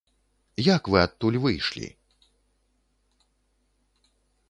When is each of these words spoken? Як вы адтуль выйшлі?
Як 0.75 0.83
вы 0.95 0.99
адтуль 1.07 1.37
выйшлі? 1.45 1.87